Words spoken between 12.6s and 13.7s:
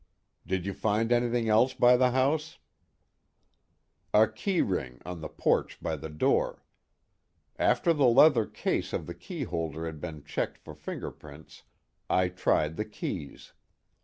the keys.